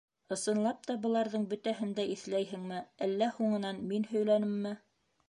—Ысынлап 0.35 0.79
та 0.87 0.93
быларҙың 1.01 1.43
бөтәһен 1.51 1.91
дә 1.99 2.05
иҫләйһеңме, 2.13 2.79
әллә 3.09 3.29
һуңынан 3.37 3.85
мин 3.93 4.09
һөйләнемме? 4.15 4.73